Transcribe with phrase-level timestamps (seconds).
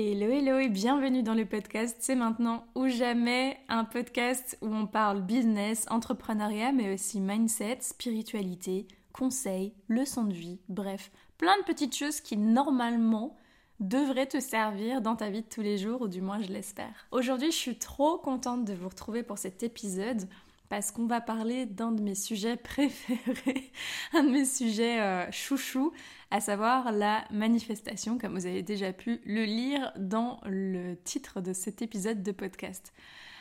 [0.00, 4.86] Hello hello et bienvenue dans le podcast C'est maintenant ou jamais, un podcast où on
[4.86, 11.96] parle business, entrepreneuriat mais aussi mindset, spiritualité, conseils, leçons de vie, bref, plein de petites
[11.96, 13.36] choses qui normalement
[13.80, 17.08] devraient te servir dans ta vie de tous les jours ou du moins je l'espère.
[17.10, 20.28] Aujourd'hui je suis trop contente de vous retrouver pour cet épisode
[20.68, 23.70] parce qu'on va parler d'un de mes sujets préférés,
[24.12, 25.92] un de mes sujets euh, chouchou,
[26.30, 31.52] à savoir la manifestation, comme vous avez déjà pu le lire dans le titre de
[31.52, 32.92] cet épisode de podcast.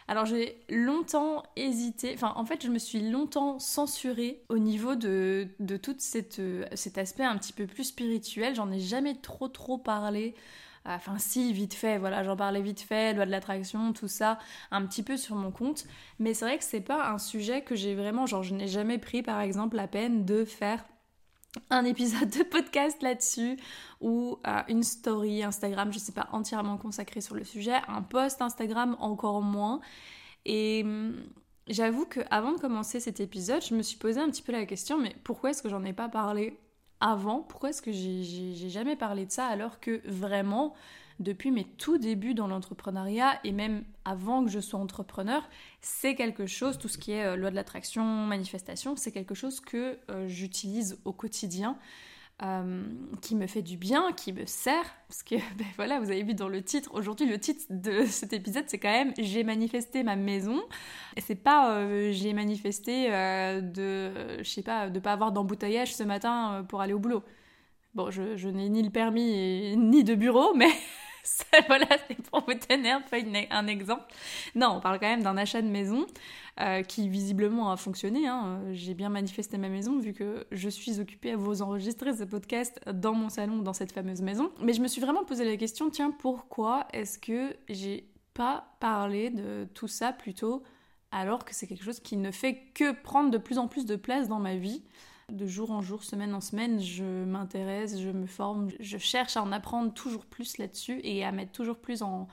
[0.10, 5.50] Alors j'ai longtemps hésité, enfin en fait je me suis longtemps censurée au niveau de,
[5.60, 5.98] de tout
[6.40, 10.34] euh, cet aspect un petit peu plus spirituel, j'en ai jamais trop trop parlé
[10.88, 14.40] Enfin, si, vite fait, voilà, j'en parlais vite fait, loi de l'attraction, tout ça,
[14.72, 15.86] un petit peu sur mon compte.
[16.20, 18.98] Mais c'est vrai que c'est pas un sujet que j'ai vraiment, genre, je n'ai jamais
[18.98, 20.84] pris par exemple la peine de faire
[21.70, 23.58] un épisode de podcast là-dessus
[24.02, 28.42] ou euh, une story Instagram, je sais pas, entièrement consacrée sur le sujet, un post
[28.42, 29.82] Instagram encore moins.
[30.46, 31.16] Et hum,
[31.68, 34.66] j'avoue que avant de commencer cet épisode, je me suis posé un petit peu la
[34.66, 36.60] question, mais pourquoi est-ce que j'en ai pas parlé?
[37.00, 40.74] Avant Pourquoi est-ce que j'ai jamais parlé de ça alors que vraiment,
[41.20, 45.48] depuis mes tout débuts dans l'entrepreneuriat et même avant que je sois entrepreneur,
[45.82, 49.60] c'est quelque chose, tout ce qui est euh, loi de l'attraction, manifestation, c'est quelque chose
[49.60, 51.78] que euh, j'utilise au quotidien.
[52.44, 52.84] Euh,
[53.20, 56.36] qui me fait du bien, qui me sert, parce que ben voilà, vous avez vu
[56.36, 60.16] dans le titre, aujourd'hui le titre de cet épisode c'est quand même j'ai manifesté ma
[60.16, 60.62] maison,
[61.16, 65.96] et c'est pas euh, j'ai manifesté euh, de, je sais pas, de pas avoir d'embouteillage
[65.96, 67.24] ce matin pour aller au boulot.
[67.96, 70.70] Bon, je, n'ai ni le permis ni de bureau, mais
[71.68, 73.02] voilà, c'est pour vous tenir
[73.50, 74.04] un exemple.
[74.54, 76.06] Non, on parle quand même d'un achat de maison
[76.60, 78.28] euh, qui visiblement a fonctionné.
[78.28, 78.62] Hein.
[78.72, 82.82] J'ai bien manifesté ma maison vu que je suis occupée à vous enregistrer ce podcast
[82.92, 84.52] dans mon salon, dans cette fameuse maison.
[84.62, 89.30] Mais je me suis vraiment posé la question, tiens, pourquoi est-ce que j'ai pas parlé
[89.30, 90.64] de tout ça plutôt
[91.12, 93.96] alors que c'est quelque chose qui ne fait que prendre de plus en plus de
[93.96, 94.84] place dans ma vie?
[95.32, 99.44] De jour en jour, semaine en semaine, je m'intéresse, je me forme, je cherche à
[99.44, 102.28] en apprendre toujours plus là-dessus et à mettre toujours plus en,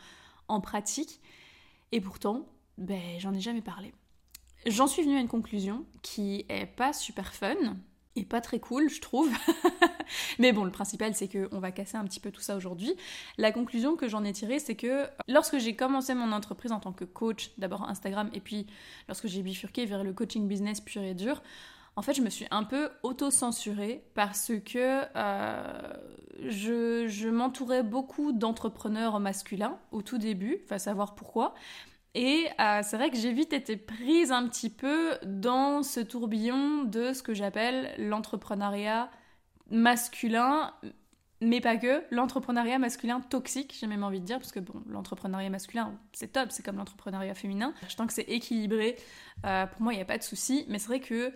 [0.62, 1.21] pratique.
[1.93, 2.47] Et pourtant,
[2.78, 3.93] ben, j'en ai jamais parlé.
[4.66, 7.54] J'en suis venue à une conclusion qui est pas super fun
[8.16, 9.30] et pas très cool, je trouve.
[10.38, 12.94] Mais bon, le principal, c'est qu'on va casser un petit peu tout ça aujourd'hui.
[13.38, 16.92] La conclusion que j'en ai tirée, c'est que lorsque j'ai commencé mon entreprise en tant
[16.92, 18.66] que coach, d'abord Instagram, et puis
[19.08, 21.42] lorsque j'ai bifurqué vers le coaching business pur et dur,
[21.97, 25.92] en fait, je me suis un peu auto-censurée parce que euh,
[26.48, 31.54] je, m'entourais beaucoup d'entrepreneurs masculins au tout début, faut savoir pourquoi.
[32.14, 36.84] Et euh, c'est vrai que j'ai vite été prise un petit peu dans ce tourbillon
[36.84, 39.10] de ce que j'appelle l'entrepreneuriat
[39.70, 40.72] masculin,
[41.41, 45.50] mais pas que, l'entrepreneuriat masculin toxique, j'ai même envie de dire, parce que bon, l'entrepreneuriat
[45.50, 47.74] masculin, c'est top, c'est comme l'entrepreneuriat féminin.
[47.88, 48.97] Je pense que c'est équilibré,
[49.44, 51.32] euh, pour moi, il n'y a pas de souci, mais c'est vrai que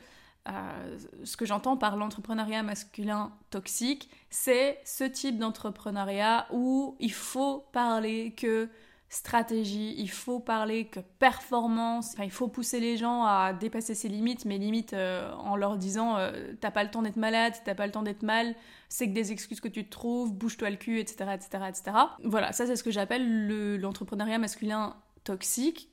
[0.49, 7.67] euh, ce que j'entends par l'entrepreneuriat masculin toxique, c'est ce type d'entrepreneuriat où il faut
[7.73, 8.69] parler que
[9.09, 14.45] stratégie, il faut parler que performance, il faut pousser les gens à dépasser ses limites,
[14.45, 17.87] mais limites euh, en leur disant euh, t'as pas le temps d'être malade, t'as pas
[17.87, 18.55] le temps d'être mal,
[18.89, 21.97] c'est que des excuses que tu te trouves, bouge-toi le cul, etc., etc., etc.
[22.23, 25.91] Voilà, ça c'est ce que j'appelle l'entrepreneuriat masculin toxique,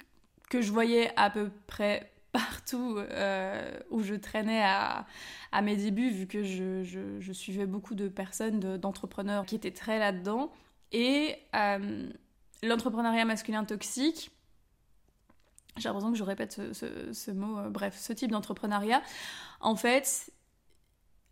[0.49, 5.05] que je voyais à peu près partout euh, où je traînais à,
[5.63, 10.51] mes débuts, vu que je, suivais beaucoup de personnes, d'entrepreneurs qui étaient très là-dedans.
[10.91, 11.37] Et
[12.67, 14.31] l'entrepreneuriat masculin toxique,
[15.77, 19.01] j'ai l'impression que je répète ce, mot, euh, bref, ce type d'entrepreneuriat,
[19.59, 20.31] en fait,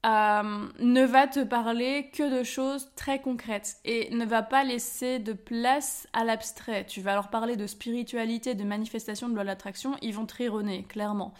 [0.06, 5.20] euh, ne va te parler que de choses très concrètes et ne va pas laisser
[5.20, 6.86] de place à l'abstrait.
[6.86, 11.34] Tu vas leur parler de spiritualité, de manifestation de loi l'attraction, ils vont trironner, clairement.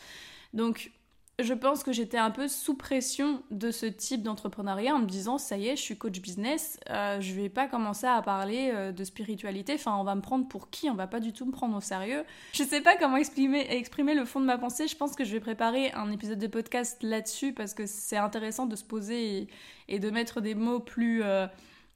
[0.54, 0.92] Donc,
[1.40, 5.40] je pense que j'étais un peu sous pression de ce type d'entrepreneuriat en me disant
[5.40, 8.92] ça y est, je suis coach business, euh, je vais pas commencer à parler euh,
[8.92, 11.52] de spiritualité, enfin on va me prendre pour qui, on va pas du tout me
[11.52, 12.24] prendre au sérieux.
[12.54, 13.66] Je sais pas comment exprimer,
[14.14, 17.02] le fond de ma pensée, je pense que je vais préparer un épisode de podcast
[17.02, 19.48] là-dessus parce que c'est intéressant de se poser
[19.88, 21.24] et, de mettre des mots plus...
[21.24, 21.48] Euh,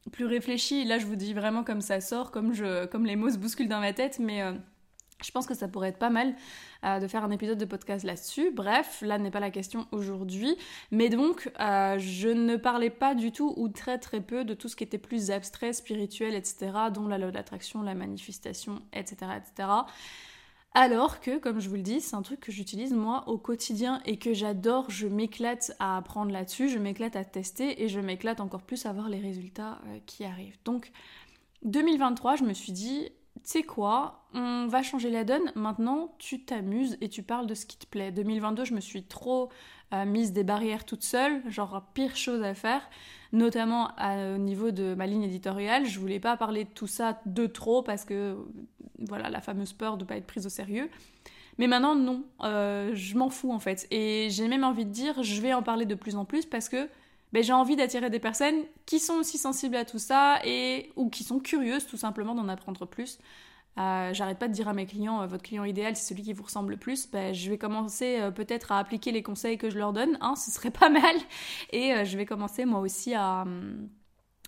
[0.09, 2.53] plus réfléchis, là je vous dis vraiment comme ça sort, comme,
[2.89, 4.41] comme les mots se bousculent dans ma tête, mais
[5.23, 6.35] je pense que ça pourrait être pas mal
[6.85, 8.51] euh, de faire un épisode de podcast là-dessus.
[8.51, 10.55] Bref, là n'est pas la question aujourd'hui.
[10.91, 14.69] Mais donc, euh, je ne parlais pas du tout ou très très peu de tout
[14.69, 19.69] ce qui était plus abstrait, spirituel, etc., dont la loi d'attraction, la manifestation, etc., etc.
[20.73, 23.99] Alors que, comme je vous le dis, c'est un truc que j'utilise moi au quotidien
[24.05, 24.91] et que j'adore.
[24.91, 28.93] Je m'éclate à apprendre là-dessus, je m'éclate à tester et je m'éclate encore plus à
[28.93, 30.59] voir les résultats euh, qui arrivent.
[30.65, 30.91] Donc,
[31.63, 33.09] 2023, je me suis dit,
[33.43, 35.51] tu sais quoi, on va changer la donne.
[35.55, 38.11] Maintenant, tu t'amuses et tu parles de ce qui te plaît.
[38.11, 39.49] 2022, je me suis trop
[39.93, 42.89] euh, mise des barrières toute seule, genre pire chose à faire,
[43.31, 45.85] notamment au niveau de ma ligne éditoriale.
[45.85, 48.37] Je voulais pas parler de tout ça de trop parce que,
[48.99, 50.89] voilà, la fameuse peur de pas être prise au sérieux.
[51.57, 53.87] Mais maintenant, non, euh, je m'en fous en fait.
[53.91, 56.69] Et j'ai même envie de dire, je vais en parler de plus en plus parce
[56.69, 56.87] que
[57.33, 61.09] ben, j'ai envie d'attirer des personnes qui sont aussi sensibles à tout ça et ou
[61.09, 63.19] qui sont curieuses tout simplement d'en apprendre plus.
[63.77, 66.33] Euh, j'arrête pas de dire à mes clients, euh, votre client idéal, c'est celui qui
[66.33, 67.09] vous ressemble le plus.
[67.11, 70.51] Ben, je vais commencer peut-être à appliquer les conseils que je leur donne, hein, ce
[70.51, 71.15] serait pas mal.
[71.71, 73.87] Et je vais commencer moi aussi à, hum,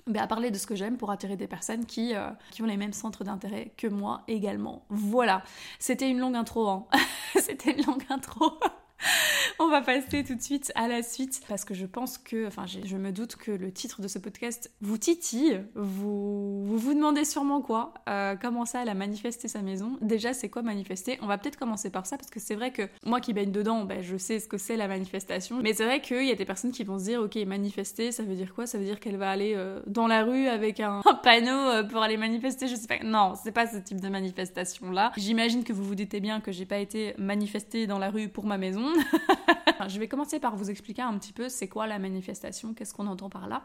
[0.08, 2.14] ben, à parler de ce que j'aime pour attirer des personnes qui,
[2.52, 4.86] qui ont les mêmes centres d'intérêt que moi également.
[4.90, 5.44] Voilà,
[5.78, 6.68] c'était une longue intro.
[6.68, 6.88] Hein.
[7.36, 8.54] c'était une longue intro.
[9.60, 12.66] On va passer tout de suite à la suite parce que je pense que, enfin,
[12.66, 15.62] je me doute que le titre de ce podcast vous titille.
[15.76, 20.50] Vous vous, demandez sûrement quoi euh, Comment ça, elle a manifesté sa maison Déjà, c'est
[20.50, 21.18] quoi manifester?
[21.22, 23.86] On va peut-être commencer par ça parce que c'est vrai que moi qui baigne dedans,
[23.86, 25.60] ben, je sais ce que c'est la manifestation.
[25.62, 28.24] Mais c'est vrai qu'il y a des personnes qui vont se dire, ok, manifester, ça
[28.24, 28.66] veut dire quoi?
[28.68, 32.02] Ça veut dire qu'elle va aller euh, dans la rue avec un, panneau euh, pour
[32.02, 32.68] aller manifester.
[32.68, 33.04] Je sais pas.
[33.04, 35.12] Non, c'est pas ce type de manifestation là.
[35.18, 38.46] J'imagine que vous vous doutez bien que j'ai pas été manifestée dans la rue pour
[38.46, 38.89] ma maison.
[39.88, 43.08] je vais commencer par vous expliquer un petit peu c'est quoi la manifestation, qu'est-ce qu'on
[43.08, 43.64] entend par là.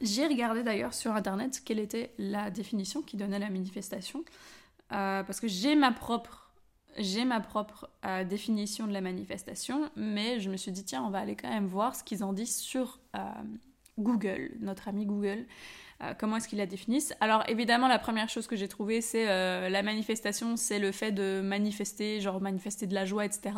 [0.00, 4.24] J'ai regardé d'ailleurs sur internet quelle était la définition qui donnait la manifestation,
[4.92, 6.50] euh, parce que j'ai ma propre,
[6.98, 11.10] j'ai ma propre euh, définition de la manifestation, mais je me suis dit tiens on
[11.10, 13.20] va aller quand même voir ce qu'ils en disent sur euh,
[13.98, 15.46] Google, notre ami Google.
[16.18, 19.24] comment est-ce qu'ils la définissent Alors évidemment, la première chose que j'ai trouvée, c'est
[19.70, 23.54] la manifestation, c'est le fait de manifester, genre manifester de la joie, etc.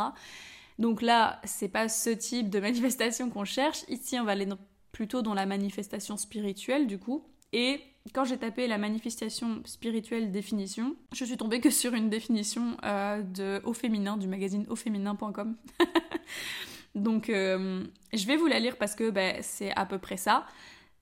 [0.79, 3.85] Donc là, c'est pas ce type de manifestation qu'on cherche.
[3.89, 4.49] Ici, on va aller
[4.93, 7.25] plutôt dans la manifestation spirituelle du coup.
[7.53, 7.81] Et
[8.15, 13.23] quand j'ai tapé la manifestation spirituelle définition, je suis tombée que sur une définition euh,
[13.23, 15.57] de Au Féminin, du magazine auféminin.com.
[16.95, 20.47] Donc euh, je vais vous la lire parce que ben, c'est à peu près ça.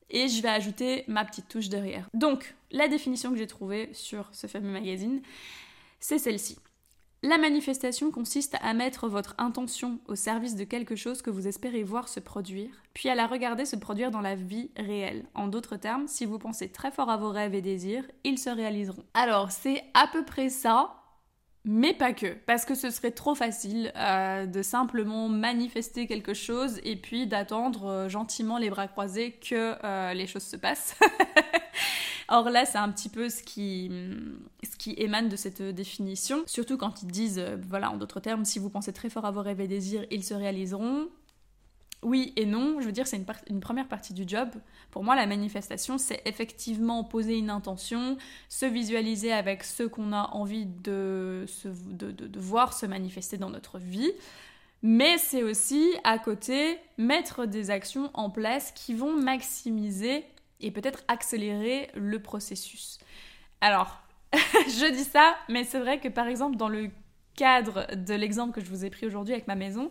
[0.08, 2.08] Et je vais ajouter ma petite touche derrière.
[2.14, 5.20] Donc, la définition que j'ai trouvée sur ce fameux magazine,
[5.98, 6.58] c'est celle-ci.
[7.26, 11.82] La manifestation consiste à mettre votre intention au service de quelque chose que vous espérez
[11.82, 15.24] voir se produire, puis à la regarder se produire dans la vie réelle.
[15.34, 18.48] En d'autres termes, si vous pensez très fort à vos rêves et désirs, ils se
[18.48, 19.02] réaliseront.
[19.12, 21.02] Alors, c'est à peu près ça,
[21.64, 26.78] mais pas que, parce que ce serait trop facile euh, de simplement manifester quelque chose
[26.84, 30.94] et puis d'attendre euh, gentiment les bras croisés que euh, les choses se passent.
[32.28, 33.90] Or là, c'est un petit peu ce qui,
[34.96, 38.68] émane de cette définition, surtout quand ils disent, euh, voilà, en d'autres termes, si vous
[38.68, 41.08] pensez très fort à vos rêves et désirs, ils se réaliseront.
[42.02, 44.48] Oui et non, je veux dire, c'est une, première partie du job.
[44.90, 48.16] Pour moi, la manifestation, c'est effectivement poser une intention,
[48.48, 51.46] se visualiser avec ce qu'on a envie de,
[52.36, 54.12] voir se manifester dans notre vie.
[54.82, 60.24] Mais c'est aussi, à côté, mettre des actions en place qui vont maximiser
[60.60, 62.98] et peut-être accélérer le processus.
[63.60, 64.00] Alors,
[64.32, 66.90] je dis ça, mais c'est vrai que par exemple dans le
[67.36, 69.90] cadre de l'exemple que je vous ai pris aujourd'hui avec ma maison,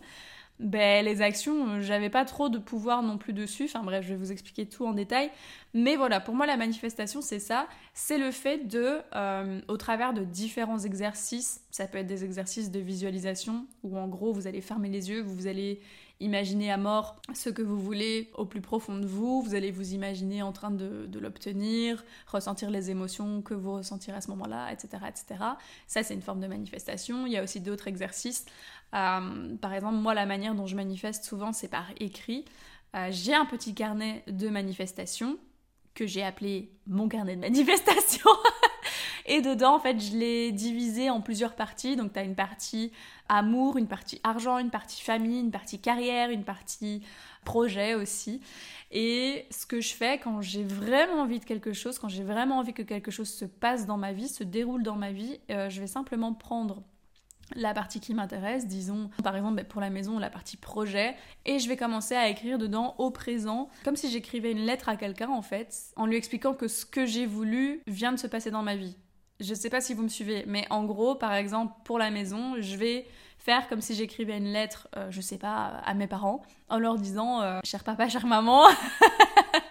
[0.58, 3.64] ben, les actions, j'avais pas trop de pouvoir non plus dessus.
[3.64, 5.30] Enfin bref, je vais vous expliquer tout en détail.
[5.78, 7.68] Mais voilà, pour moi, la manifestation, c'est ça.
[7.92, 12.70] C'est le fait de, euh, au travers de différents exercices, ça peut être des exercices
[12.70, 15.80] de visualisation, où en gros, vous allez fermer les yeux, vous allez
[16.18, 19.92] Imaginez à mort ce que vous voulez au plus profond de vous, vous allez vous
[19.92, 24.88] imaginer en train de, l'obtenir, ressentir les émotions que vous ressentirez à ce moment-là, etc.,
[25.06, 25.44] etc.
[25.86, 27.26] Ça, c'est une forme de manifestation.
[27.26, 28.46] Il y a aussi d'autres exercices.
[28.94, 32.46] Euh, par exemple, moi, la manière dont je manifeste souvent, c'est par écrit.
[32.94, 35.36] Euh, j'ai un petit carnet de manifestation
[35.96, 38.30] que j'ai appelé mon carnet de manifestation.
[39.26, 41.96] Et dedans, en fait, je l'ai divisé en plusieurs parties.
[41.96, 42.92] Donc, tu as une partie
[43.28, 47.02] amour, une partie argent, une partie famille, une partie carrière, une partie
[47.44, 48.40] projet aussi.
[48.92, 52.58] Et ce que je fais quand j'ai vraiment envie de quelque chose, quand j'ai vraiment
[52.58, 55.68] envie que quelque chose se passe dans ma vie, se déroule dans ma vie, euh,
[55.70, 56.84] je vais simplement prendre
[57.54, 61.58] la partie qui m'intéresse, disons par exemple ben, pour la maison la partie projet, et
[61.58, 65.30] je vais commencer à écrire dedans au présent, comme si j'écrivais une lettre à quelqu'un
[65.30, 68.62] en fait, en lui expliquant que ce que j'ai voulu vient de se passer dans
[68.62, 68.96] ma vie.
[69.38, 72.54] Je sais pas si vous me suivez, mais en gros, par exemple, pour la maison,
[72.58, 73.06] je vais
[73.38, 76.96] faire comme si j'écrivais une lettre, euh, je sais pas, à mes parents, en leur
[76.96, 78.66] disant euh, Cher papa, chère maman,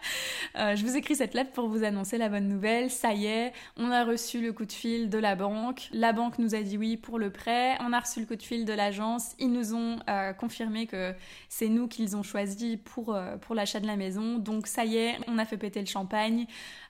[0.57, 2.89] euh, je vous écris cette lettre pour vous annoncer la bonne nouvelle.
[2.89, 5.89] Ça y est, on a reçu le coup de fil de la banque.
[5.91, 7.77] La banque nous a dit oui pour le prêt.
[7.81, 9.35] On a reçu le coup de fil de l'agence.
[9.39, 9.99] Ils nous ont
[10.37, 11.13] confirmé que
[11.49, 14.37] c'est nous qu'ils ont choisi pour, pour l'achat de la maison.
[14.37, 16.47] Donc ça y est, on a fait péter le champagne.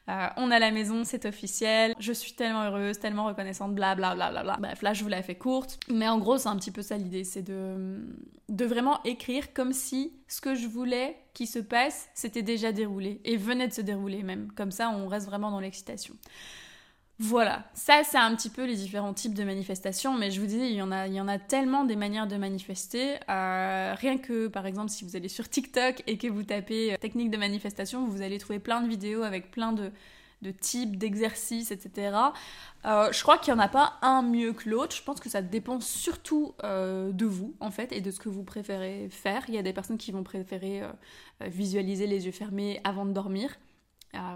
[0.07, 1.95] Euh, on a la maison, c'est officiel.
[1.99, 4.57] Je suis tellement heureuse, tellement reconnaissante, bla bla bla bla bla.
[4.59, 5.79] Bref, là je vous la fais courte.
[5.89, 8.05] Mais en gros, c'est un petit peu ça l'idée, c'est de,
[8.49, 13.19] de vraiment écrire comme si ce que je voulais qui se passe, s'était déjà déroulé
[13.25, 14.51] et venait de se dérouler même.
[14.55, 16.15] Comme ça, on reste vraiment dans l'excitation.
[17.17, 20.57] Voilà, ça c'est un petit peu les différents types de manifestations, mais je vous dis,
[20.57, 23.15] il y en a, il y en a tellement des manières de manifester.
[23.29, 26.97] Euh, rien que, par exemple, si vous allez sur TikTok et que vous tapez euh,
[26.97, 29.91] technique de manifestation, vous allez trouver plein de vidéos avec plein de,
[30.59, 32.17] types d'exercices, etc.
[32.85, 34.93] Euh, je crois qu'il n'y en a pas un mieux que l'autre.
[34.95, 38.43] Je pense que ça dépend surtout de vous, en fait, et de ce que vous
[38.43, 39.43] préférez faire.
[39.47, 40.83] Il y a des personnes qui vont préférer
[41.41, 43.57] visualiser les yeux fermés avant de dormir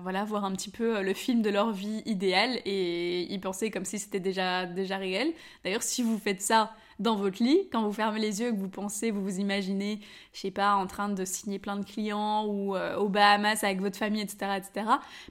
[0.02, 3.72] voilà, voir un petit peu euh, le film de leur vie idéale et y penser
[3.72, 5.32] comme si c'était déjà, déjà réel.
[5.64, 8.68] D'ailleurs, si vous faites ça dans votre lit, quand vous fermez les yeux, que vous
[8.68, 10.02] pensez, vous vous imaginez,
[10.34, 13.80] je sais pas, en train de signer plein de clients ou euh, aux Bahamas avec
[13.80, 14.86] votre famille, etc., etc.,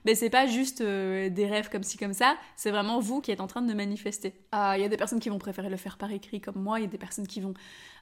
[0.04, 3.30] ben c'est pas juste euh, des rêves comme ci, comme ça, c'est vraiment vous qui
[3.30, 4.32] êtes en train de manifester.
[4.52, 6.82] Il y a des personnes qui vont préférer le faire par écrit comme moi, il
[6.82, 7.54] y a des personnes qui vont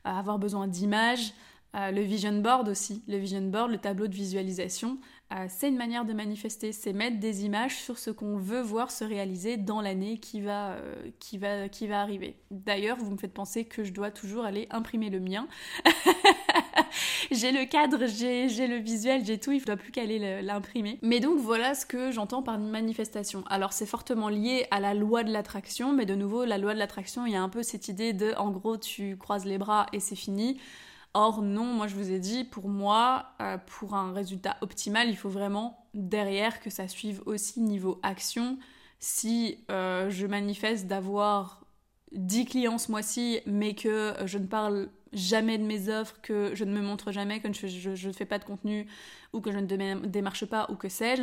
[0.04, 1.32] avoir besoin d'images,
[1.76, 4.98] le vision board aussi, le vision board, le tableau de visualisation,
[5.32, 8.92] euh, c'est une manière de manifester, c'est mettre des images sur ce qu'on veut voir
[8.92, 12.36] se réaliser dans l'année qui va, euh, qui, va, qui va arriver.
[12.52, 15.48] D'ailleurs, vous me faites penser que je dois toujours aller imprimer le mien.
[17.32, 21.00] j'ai le cadre, j'ai le visuel, j'ai tout, il ne doit plus qu'aller l'imprimer.
[21.02, 23.42] Mais donc voilà ce que j'entends par une manifestation.
[23.48, 26.78] Alors c'est fortement lié à la loi de l'attraction, mais de nouveau, la loi de
[26.78, 29.86] l'attraction, il y a un peu cette idée de, en gros, tu croises les bras
[29.92, 30.60] et c'est fini.
[31.18, 35.16] Or non, moi je vous ai dit, pour moi, euh, pour un résultat optimal, il
[35.16, 38.58] faut vraiment derrière que ça suive aussi niveau action.
[38.98, 41.64] Si euh, je manifeste d'avoir
[42.12, 46.64] 10 clients ce mois-ci, mais que je ne parle jamais de mes offres, que je
[46.64, 48.86] ne me montre jamais, que je ne fais pas de contenu,
[49.32, 51.22] ou que je ne démarche pas, ou que sais-je,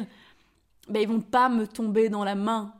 [0.89, 2.73] ben, ils vont pas me tomber dans la main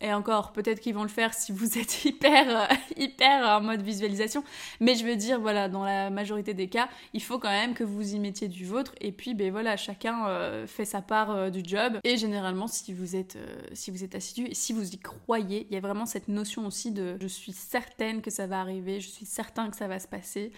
[0.00, 3.82] et encore, peut-être qu'ils vont le faire si vous êtes hyper, euh, hyper en mode
[3.82, 4.44] visualisation.
[4.80, 7.84] Mais je veux dire, voilà, dans la majorité des cas, il faut quand même que
[7.84, 8.94] vous y mettiez du vôtre.
[9.00, 11.98] Et puis, ben voilà, chacun euh, fait sa part euh, du job.
[12.04, 13.38] Et généralement, si vous êtes,
[13.72, 16.92] si vous êtes assidu si vous y croyez, il y a vraiment cette notion aussi
[16.92, 20.08] de je suis certaine que ça va arriver, je suis certain que ça va se
[20.08, 20.52] passer.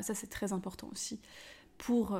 [0.00, 1.20] ça, c'est très important aussi
[1.78, 2.18] pour,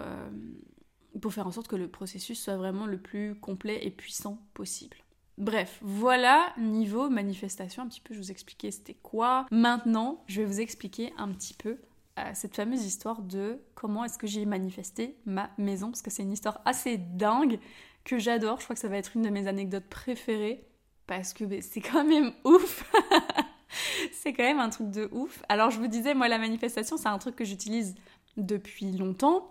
[1.20, 5.03] pour faire en sorte que le processus soit vraiment le plus complet et puissant possible.
[5.36, 9.46] Bref, voilà niveau manifestation, un petit peu je vous expliquais c'était quoi.
[9.50, 11.78] Maintenant, je vais vous expliquer un petit peu
[12.18, 16.22] euh, cette fameuse histoire de comment est-ce que j'ai manifesté ma maison, parce que c'est
[16.22, 17.58] une histoire assez dingue
[18.04, 18.60] que j'adore.
[18.60, 20.64] Je crois que ça va être une de mes anecdotes préférées,
[21.08, 22.88] parce que ben, c'est quand même ouf.
[24.12, 25.42] c'est quand même un truc de ouf.
[25.48, 27.96] Alors je vous disais, moi la manifestation, c'est un truc que j'utilise
[28.36, 29.50] depuis longtemps.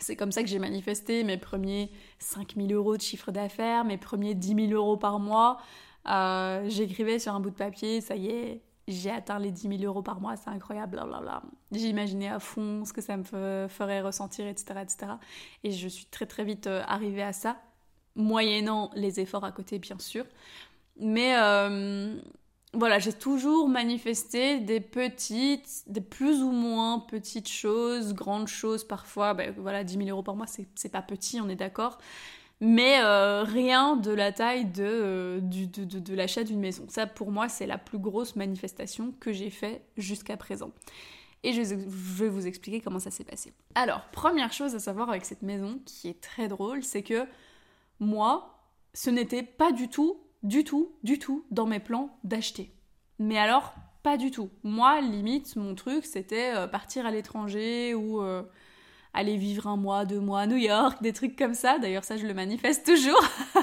[0.00, 4.34] C'est comme ça que j'ai manifesté mes premiers 5000 euros de chiffre d'affaires, mes premiers
[4.34, 5.58] 10 000 euros par mois.
[6.08, 9.82] Euh, j'écrivais sur un bout de papier, ça y est, j'ai atteint les 10 000
[9.82, 11.42] euros par mois, c'est incroyable, blablabla.
[11.72, 15.12] J'imaginais à fond ce que ça me ferait ressentir, etc., etc.
[15.64, 17.58] Et je suis très très vite euh, arrivée à ça,
[18.16, 20.24] moyennant les efforts à côté, bien sûr.
[20.98, 22.18] Mais euh,
[22.72, 29.34] voilà, j'ai toujours manifesté des petites, des plus ou moins petites choses, grandes choses parfois.
[29.34, 31.98] Ben, voilà, 10 000 euros par mois, c'est pas petit, on est d'accord.
[32.60, 36.84] Mais euh, rien de la taille de, euh, de, l'achat d'une maison.
[36.88, 40.70] Ça, pour moi, c'est la plus grosse manifestation que j'ai fait jusqu'à présent.
[41.42, 43.54] Et je, vais vous expliquer comment ça s'est passé.
[43.74, 47.24] Alors, première chose à savoir avec cette maison, qui est très drôle, c'est que
[47.98, 48.62] moi,
[48.92, 52.72] ce n'était pas du tout du tout, du tout dans mes plans d'acheter.
[53.18, 54.50] Mais alors, pas du tout.
[54.62, 58.42] Moi, limite, mon truc, c'était euh, partir à l'étranger ou euh,
[59.12, 61.78] aller vivre un mois, deux mois à New York, des trucs comme ça.
[61.78, 63.22] D'ailleurs, ça, je le manifeste toujours.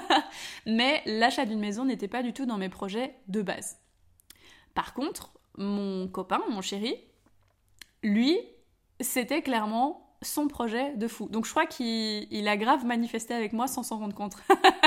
[0.66, 3.80] Mais l'achat d'une maison n'était pas du tout dans mes projets de base.
[4.76, 6.96] Par contre, mon copain, mon chéri,
[8.04, 8.38] lui,
[9.00, 11.28] c'était clairement son projet de fou.
[11.30, 14.36] Donc je crois qu'il a grave manifesté avec moi sans s'en rendre compte.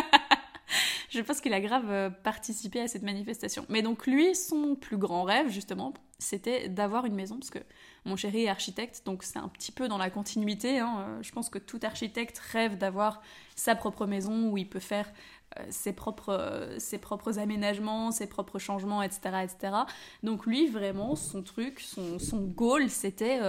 [1.20, 3.66] je pense qu'il a grave euh, participé à cette manifestation.
[3.68, 7.58] Mais donc lui, son plus grand rêve, justement, c'était d'avoir une maison, parce que
[8.04, 10.78] mon chéri est architecte, donc c'est un petit peu dans la continuité.
[10.78, 11.04] Hein.
[11.08, 13.20] Euh, je pense que tout architecte rêve d'avoir
[13.56, 15.10] sa propre maison où il peut faire
[15.58, 19.20] euh, ses, propres, ses propres aménagements, ses propres changements, etc.
[19.42, 19.76] etc.
[20.22, 23.40] Donc lui, vraiment, son truc, son, son goal, c'était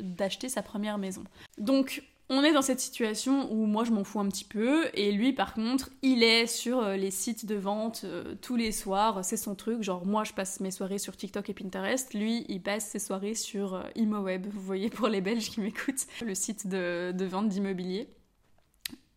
[0.00, 1.24] d'acheter sa première maison.
[1.58, 5.12] Donc on est dans cette situation où moi je m'en fous un petit peu et
[5.12, 9.22] lui par contre il est sur euh, les sites de vente euh, tous les soirs,
[9.22, 12.62] c'est son truc, genre moi je passe mes soirées sur TikTok et Pinterest, lui il
[12.62, 16.66] passe ses soirées sur euh, ImoWeb, vous voyez pour les Belges qui m'écoutent, le site
[16.66, 18.08] de, vente d'immobilier.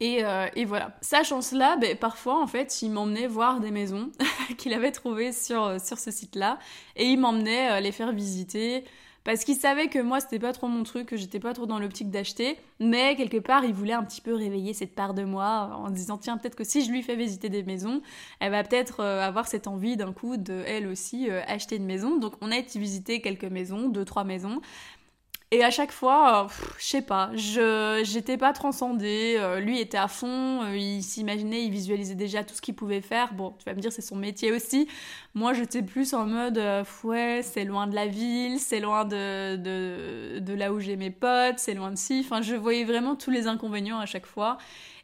[0.02, 0.98] Et, euh, et voilà.
[1.00, 4.12] Sachant cela, ben, parfois, en fait, il m'emmenait voir des maisons
[4.58, 6.60] qu'il avait trouvées sur, sur ce site-là.
[6.98, 8.84] Et il m'emmenait les faire visiter.
[9.26, 11.80] Parce qu'il savait que moi, c'était pas trop mon truc, que j'étais pas trop dans
[11.80, 12.58] l'optique d'acheter.
[12.80, 16.18] Mais quelque part, il voulait un petit peu réveiller cette part de moi en disant
[16.18, 18.02] tiens, peut-être que si je lui fais visiter des maisons,
[18.40, 22.18] elle va peut-être euh, avoir cette envie d'un coup de, elle aussi, acheter une maison.
[22.18, 24.62] Donc, on a été visiter quelques maisons, deux, trois maisons.
[25.56, 26.48] Et à chaque fois, euh,
[26.78, 29.38] je sais pas, je j'étais pas transcendée.
[29.40, 33.00] Euh, lui était à fond, euh, il s'imaginait, il visualisait déjà tout ce qu'il pouvait
[33.00, 33.34] faire.
[33.34, 34.90] Bon, tu vas me dire, c'est son métier aussi.
[35.34, 36.62] Moi, j'étais plus en mode,
[37.06, 41.10] ouais, c'est loin de la ville, c'est loin de, de, de là où j'ai mes
[41.10, 42.22] potes, c'est loin de ci.
[42.26, 44.58] Enfin, je voyais vraiment tous les inconvénients à chaque fois.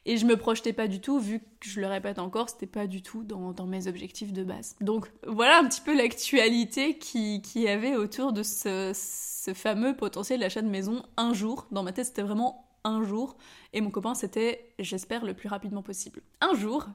[0.05, 2.87] Et je me projetais pas du tout, vu que je le répète encore, c'était pas
[2.87, 4.75] du tout dans, mes objectifs de base.
[4.81, 10.39] Donc voilà un petit peu l'actualité qui, qui avait autour de ce, ce fameux potentiel
[10.39, 11.67] d'achat de maison un jour.
[11.71, 13.37] Dans ma tête, c'était vraiment un jour.
[13.73, 16.21] Et mon copain, c'était j'espère le plus rapidement possible.
[16.41, 16.87] Un jour,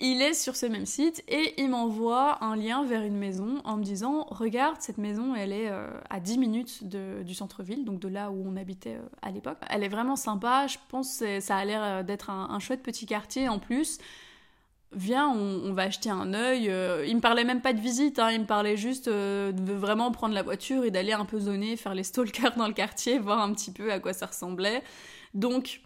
[0.00, 3.76] il est sur ce même site et il m'envoie un lien vers une maison en
[3.76, 8.08] me disant Regarde, cette maison, elle est euh, à 10 minutes du centre-ville, donc de
[8.08, 9.58] là où on habitait euh, à l'époque.
[9.68, 13.04] Elle est vraiment sympa, je pense que ça a l'air euh, d'être un, chouette petit
[13.04, 13.98] quartier en plus.
[14.92, 16.64] Viens, on, va acheter un œil.
[17.06, 20.34] il me parlait même pas de visite, hein, il me parlait juste de vraiment prendre
[20.34, 23.52] la voiture et d'aller un peu zoner, faire les stalkers dans le quartier, voir un
[23.52, 24.82] petit peu à quoi ça ressemblait.
[25.32, 25.82] Donc,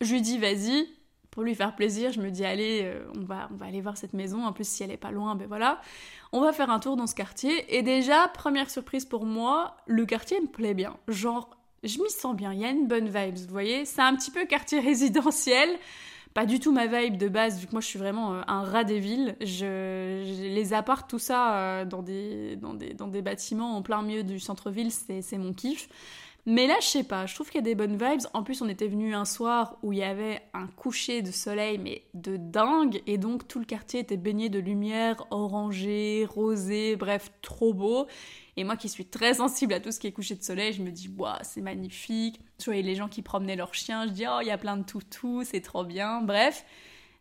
[0.00, 0.88] je lui dis Vas-y,
[1.32, 3.96] pour lui faire plaisir, je me dis allez, euh, on va, on va aller voir
[3.96, 4.44] cette maison.
[4.44, 5.80] En plus, si elle est pas loin, ben voilà.
[6.30, 7.74] On va faire un tour dans ce quartier.
[7.74, 10.94] Et déjà, première surprise pour moi, le quartier me plaît bien.
[11.08, 11.48] Genre,
[11.82, 12.52] je m'y sens bien.
[12.52, 13.86] Il y a une bonne vibe, vous voyez.
[13.86, 15.70] C'est un petit peu quartier résidentiel.
[16.34, 18.62] Pas du tout ma vibe de base, vu que moi je suis vraiment euh, un
[18.62, 19.34] rat des villes.
[19.40, 24.02] Je, les apparts, tout ça, euh, dans, des, dans, des, dans des bâtiments en plein
[24.02, 25.88] milieu du centre-ville, c'est mon kiff.
[26.44, 28.26] Mais là, je sais pas, je trouve qu'il y a des bonnes vibes.
[28.34, 31.78] En plus, on était venu un soir où il y avait un coucher de soleil,
[31.78, 33.00] mais de dingue.
[33.06, 38.08] Et donc, tout le quartier était baigné de lumière orangée, rosée, bref, trop beau.
[38.56, 40.82] Et moi qui suis très sensible à tout ce qui est coucher de soleil, je
[40.82, 42.40] me dis, waouh, c'est magnifique.
[42.58, 44.76] Je voyais les gens qui promenaient leurs chiens, je dis, oh, il y a plein
[44.76, 46.22] de toutous, c'est trop bien.
[46.22, 46.64] Bref,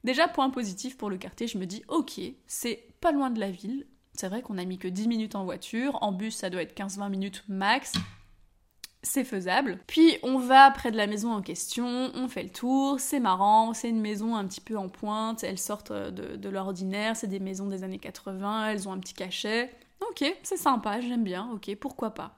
[0.04, 3.52] déjà, point positif pour le quartier, je me dis, ok, c'est pas loin de la
[3.52, 3.86] ville.
[4.14, 6.00] C'est vrai qu'on a mis que 10 minutes en voiture.
[6.02, 7.94] En bus, ça doit être 15-20 minutes max
[9.04, 9.80] c'est faisable.
[9.88, 13.74] Puis on va près de la maison en question, on fait le tour, c'est marrant,
[13.74, 17.28] c'est une maison un petit peu en pointe, elles sortent euh, de, de l'ordinaire, c'est
[17.28, 19.72] des maisons des années 80, elles ont un petit cachet.
[20.10, 22.38] Ok, c'est sympa, j'aime bien, ok, pourquoi pas.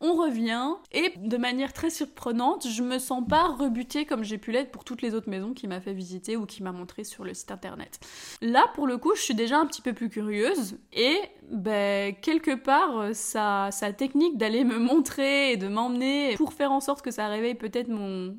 [0.00, 4.52] On revient et de manière très surprenante, je me sens pas rebutée comme j'ai pu
[4.52, 7.24] l'être pour toutes les autres maisons qu'il m'a fait visiter ou qui m'a montré sur
[7.24, 7.98] le site internet.
[8.40, 11.18] Là, pour le coup, je suis déjà un petit peu plus curieuse et
[11.50, 16.80] ben, quelque part, sa, sa technique d'aller me montrer et de m'emmener pour faire en
[16.80, 18.36] sorte que ça réveille peut-être mon,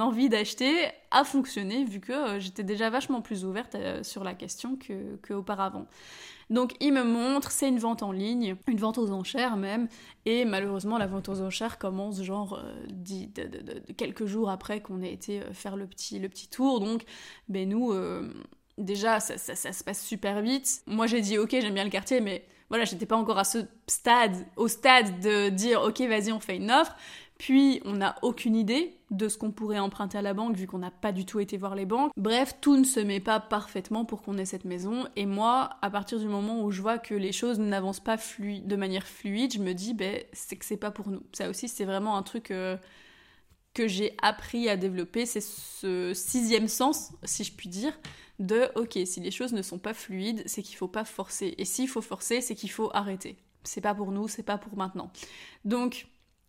[0.00, 0.74] envie d'acheter
[1.10, 5.16] a fonctionné vu que euh, j'étais déjà vachement plus ouverte euh, sur la question que,
[5.22, 5.86] que auparavant.
[6.50, 9.88] Donc il me montre, c'est une vente en ligne, une vente aux enchères même,
[10.24, 15.42] et malheureusement la vente aux enchères commence genre euh, quelques jours après qu'on ait été
[15.42, 17.02] euh, faire le petit, tour, donc
[17.48, 18.32] ben nous, euh,
[18.78, 20.82] déjà ça, ça, se passe super vite.
[20.86, 23.58] Moi j'ai dit ok j'aime bien le quartier, mais voilà j'étais pas encore à ce
[23.86, 26.96] stade, au stade de dire ok vas-y on fait une offre,
[27.38, 30.78] puis on n'a aucune idée de ce qu'on pourrait emprunter à la banque vu qu'on
[30.78, 32.10] n'a pas du tout été voir les banques.
[32.16, 35.06] Bref, tout ne se met pas parfaitement pour qu'on ait cette maison.
[35.14, 38.76] Et moi, à partir du moment où je vois que les choses n'avancent pas de
[38.76, 41.22] manière fluide, je me dis, ben, c'est que c'est pas pour nous.
[41.32, 42.76] Ça aussi, c'est vraiment un truc euh,
[43.72, 45.24] que j'ai appris à développer.
[45.24, 47.96] C'est ce sixième sens, si je puis dire,
[48.40, 51.54] de, ok, si les choses ne sont pas fluides, c'est qu'il faut pas forcer.
[51.56, 53.36] Et s'il faut forcer, c'est qu'il faut arrêter.
[53.62, 55.12] C'est pas pour nous, c'est pas pour maintenant.
[55.64, 56.08] Donc,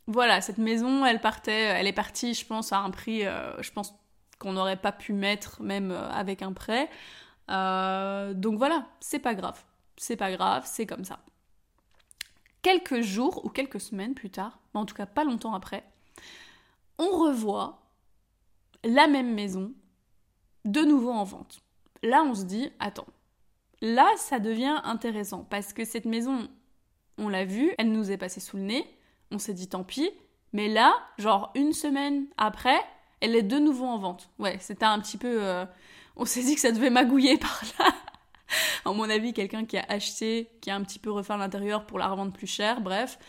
[0.09, 3.71] voilà, cette maison, elle partait, elle est partie, je pense, à un prix, euh, je
[3.71, 3.93] pense
[4.39, 6.89] qu'on n'aurait pas pu mettre même euh, avec un prêt.
[7.51, 9.63] Euh, donc voilà, c'est pas grave.
[9.97, 11.19] C'est pas grave, c'est comme ça.
[12.63, 15.83] Quelques jours ou quelques semaines plus tard, mais en tout cas pas longtemps après,
[16.97, 17.79] on revoit
[18.83, 19.73] la même maison
[20.65, 21.59] de nouveau en vente.
[22.01, 23.07] Là, on se dit, attends,
[23.81, 26.49] là, ça devient intéressant parce que cette maison,
[27.19, 28.98] on l'a vue, elle nous est passée sous le nez
[29.31, 30.09] on s'est dit tant pis.
[30.53, 32.79] Mais là, genre une semaine après,
[33.21, 34.29] elle est de nouveau en vente.
[34.39, 35.43] Ouais, c'était un petit peu...
[35.43, 35.65] Euh,
[36.15, 37.93] on s'est dit que ça devait magouiller par là.
[38.85, 41.99] à mon avis, quelqu'un qui a acheté, qui a un petit peu refait l'intérieur pour
[41.99, 43.19] la revendre plus cher, bref.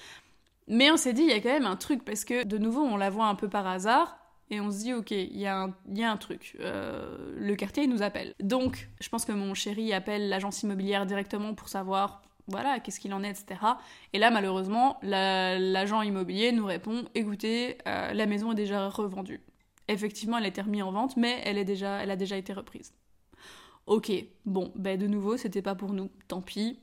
[0.66, 2.82] Mais on s'est dit, il y a quand même un truc, parce que de nouveau,
[2.82, 4.16] on la voit un peu par hasard,
[4.50, 6.56] et on se dit, ok, il y, a un, truc.
[6.60, 8.34] Euh, le quartier, il nous appelle.
[8.40, 13.12] Donc, je pense que mon chéri appelle l'agence immobilière directement pour savoir voilà, qu'est-ce qu'il
[13.14, 13.61] en est, etc.
[14.12, 19.40] Et là, malheureusement, l'agent immobilier nous répond, écoutez, euh, la maison est déjà revendue.
[19.88, 22.53] effectivement, elle a été remise en vente, mais elle, est déjà, elle a déjà été
[22.53, 22.94] reprise.
[23.87, 24.12] Ok,
[24.46, 26.79] bon, ben de nouveau, c'était pas pour nous, tant pis.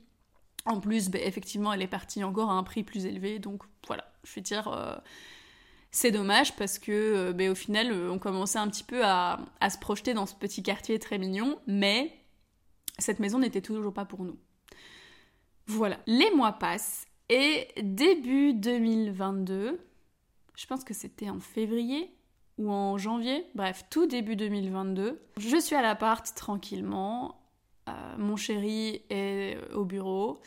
[0.66, 4.12] En plus, ben, effectivement, elle est partie encore à un prix plus élevé, donc voilà,
[4.26, 4.96] je vais dire, euh,
[5.92, 9.40] c'est dommage parce que, ben, au final, on commençait un petit peu à
[9.70, 12.14] se projeter dans ce petit quartier très mignon, mais
[13.00, 14.38] cette maison n'était toujours pas pour nous.
[15.68, 19.80] Voilà, les mois passent et début 2022,
[20.56, 22.10] je pense que c'était en février
[22.58, 27.42] ou en janvier, bref, tout début 2022, je suis à l'appart tranquillement,
[27.90, 30.40] euh, mon chéri est au bureau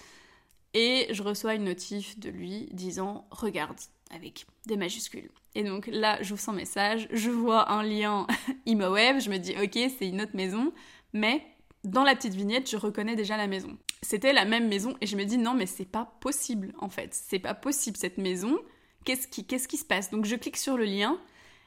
[0.72, 3.78] et je reçois une notif de lui disant regarde
[4.10, 5.30] avec des majuscules.
[5.54, 8.26] Et donc là, j'ouvre son message, je vois un lien
[8.66, 10.72] ImoWeb, je me dis ok, c'est une autre maison,
[11.12, 11.44] mais
[11.84, 13.78] dans la petite vignette, je reconnais déjà la maison.
[14.02, 17.12] C'était la même maison et je me dis non mais c'est pas possible en fait,
[17.12, 18.58] c'est pas possible cette maison.
[19.04, 20.10] Qu'est-ce qui, qu'est-ce qui se passe?
[20.10, 21.18] Donc je clique sur le lien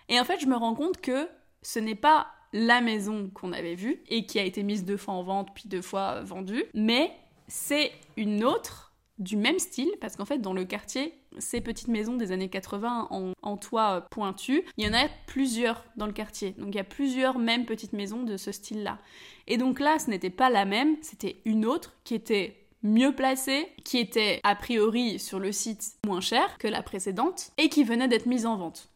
[0.10, 1.28] et en fait je me rends compte que
[1.62, 5.16] ce n'est pas la maison qu'on avait vue et qui a été mise deux fois
[5.16, 7.12] en vente puis deux fois vendue, mais
[7.48, 12.16] c'est une autre du même style, parce qu'en fait, dans le quartier, ces petites maisons
[12.16, 13.08] des années 80
[13.42, 16.52] en, toit pointu, il y en a plusieurs dans le quartier.
[16.58, 19.00] Donc il y a plusieurs mêmes petites maisons de ce style-là.
[19.48, 23.70] Et donc là, ce n'était pas la même, c'était une autre qui était mieux placée,
[23.84, 28.08] qui était a priori sur le site moins cher que la précédente, et qui venait
[28.08, 28.90] d'être mise en vente.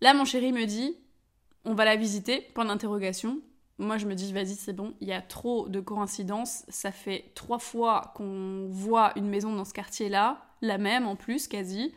[0.00, 0.96] Là, mon chéri me dit,
[1.64, 3.40] on va la visiter, point d'interrogation.
[3.78, 6.64] Moi, je me dis, vas-y, c'est bon, il y a trop de coïncidences.
[6.68, 11.48] Ça fait trois fois qu'on voit une maison dans ce quartier-là, la même en plus,
[11.48, 11.92] quasi.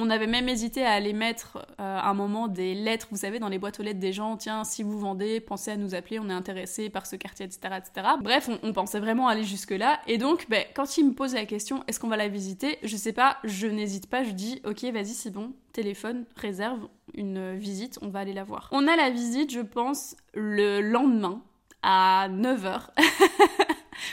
[0.00, 3.40] On avait même hésité à aller mettre euh, à un moment des lettres, vous savez,
[3.40, 6.20] dans les boîtes aux lettres des gens, tiens, si vous vendez, pensez à nous appeler,
[6.20, 7.78] on est intéressé par ce quartier, etc.
[7.78, 8.06] etc.
[8.20, 9.98] Bref, on, pensait vraiment aller jusque-là.
[10.06, 12.78] Et donc, ben, quand il me pose la question, est-ce qu'on va la visiter?
[12.84, 17.56] Je sais pas, je n'hésite pas, je dis, ok, vas-y, c'est bon, téléphone, réserve une
[17.56, 18.68] visite, on va aller la voir.
[18.70, 21.42] On a la visite, je pense, le lendemain
[21.82, 22.90] à 9h.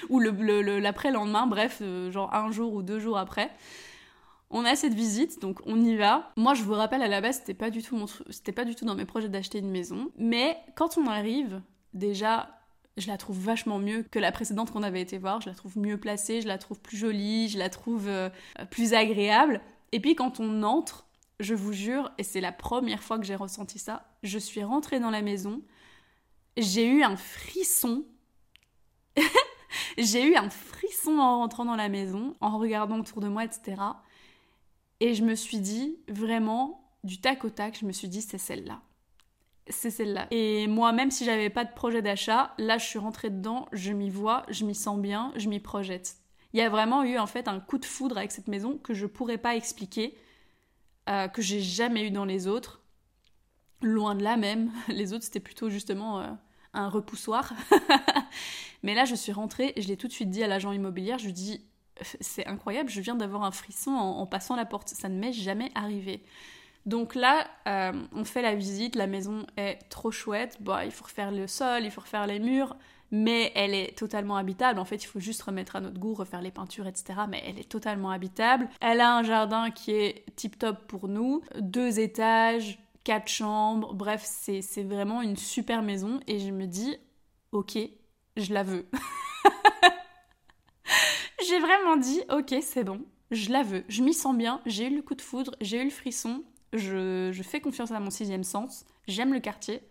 [0.09, 3.51] ou l'après-lendemain, bref, euh, genre un jour ou deux jours après.
[4.49, 6.31] On a cette visite, donc on y va.
[6.37, 8.85] Moi, je vous rappelle, à la base, c'était pas du tout c'était pas du tout
[8.85, 10.11] dans mes projets d'acheter une maison.
[10.17, 11.61] Mais quand on arrive,
[11.93, 12.55] déjà,
[12.97, 15.41] je la trouve vachement mieux que la précédente qu'on avait été voir.
[15.41, 18.29] Je la trouve mieux placée, je la trouve plus jolie, je la trouve euh,
[18.71, 19.61] plus agréable.
[19.91, 21.05] Et puis quand on entre,
[21.39, 24.99] je vous jure, et c'est la première fois que j'ai ressenti ça, je suis rentrée
[24.99, 25.61] dans la maison,
[26.57, 28.05] j'ai eu un frisson.
[29.97, 33.81] j'ai eu un frisson en rentrant dans la maison, en regardant autour de moi, etc.
[34.99, 38.37] Et je me suis dit, vraiment, du tac au tac, je me suis dit, c'est
[38.37, 38.81] celle-là.
[39.67, 40.27] C'est celle-là.
[40.31, 43.91] Et moi, même si j'avais pas de projet d'achat, là, je suis rentrée dedans, je
[43.91, 46.17] m'y vois, je m'y sens bien, je m'y projette.
[46.53, 48.93] Il y a vraiment eu, en fait, un coup de foudre avec cette maison que
[48.93, 50.17] je pourrais pas expliquer,
[51.09, 52.81] euh, que j'ai jamais eu dans les autres.
[53.81, 54.71] Loin de là même.
[54.87, 56.31] Les autres, c'était plutôt justement euh,
[56.75, 57.53] un repoussoir.
[58.83, 61.15] Mais là, je suis rentrée et je l'ai tout de suite dit à l'agent immobilier,
[61.17, 61.61] je lui dis,
[62.01, 65.71] c'est incroyable, je viens d'avoir un frisson en, passant la porte, ça ne m'est jamais
[65.75, 66.21] arrivé.
[66.85, 71.05] Donc là, euh, on fait la visite, la maison est trop chouette, bon, il faut
[71.05, 72.75] refaire le sol, il faut refaire les murs,
[73.11, 74.79] mais elle est totalement habitable.
[74.79, 77.21] En fait, il faut juste remettre à notre goût, refaire les peintures, etc.
[77.29, 78.69] Mais elle est totalement habitable.
[78.81, 84.23] Elle a un jardin qui est tip top pour nous, deux étages, quatre chambres, bref,
[84.25, 86.19] c'est vraiment une super maison.
[86.27, 86.97] Et je me dis,
[87.53, 87.77] ok,
[88.35, 88.85] je la veux.
[91.47, 94.95] j'ai vraiment dit, ok, c'est bon, je la veux, je m'y sens bien, j'ai eu
[94.95, 98.85] le coup de foudre, j'ai eu le frisson, je, fais confiance à mon sixième sens,
[99.07, 99.81] j'aime le quartier,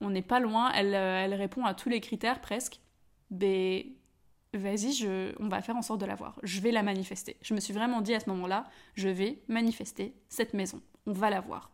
[0.00, 2.80] on n'est pas loin, elle, euh, elle, répond à tous les critères presque,
[3.30, 3.86] mais
[4.52, 7.36] vas-y, je, on va faire en sorte de la voir, je vais la manifester.
[7.42, 11.30] Je me suis vraiment dit à ce moment-là, je vais manifester cette maison, on va
[11.30, 11.70] la voir.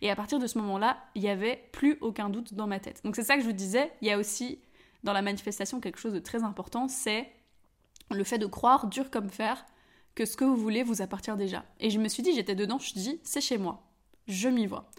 [0.00, 3.02] Et à partir de ce moment-là, il n'y avait plus aucun doute dans ma tête.
[3.04, 4.58] Donc c'est ça que je vous disais, il y a aussi
[5.02, 7.30] dans la manifestation quelque chose de très important, c'est
[8.10, 9.64] le fait de croire dur comme fer
[10.14, 11.64] que ce que vous voulez vous appartient déjà.
[11.80, 13.82] Et je me suis dit, j'étais dedans, je me suis dit, c'est chez moi,
[14.26, 14.90] je m'y vois.